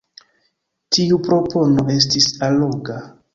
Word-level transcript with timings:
Tiu 0.97 1.19
propono 1.27 1.85
estis 1.97 2.29
alloga. 2.49 2.99